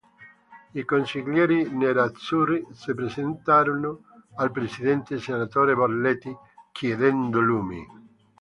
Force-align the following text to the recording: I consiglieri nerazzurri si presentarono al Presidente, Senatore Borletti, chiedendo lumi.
I 0.81 0.83
consiglieri 0.83 1.69
nerazzurri 1.69 2.65
si 2.71 2.91
presentarono 2.95 3.99
al 4.37 4.49
Presidente, 4.51 5.19
Senatore 5.19 5.75
Borletti, 5.75 6.35
chiedendo 6.71 7.39
lumi. 7.39 7.87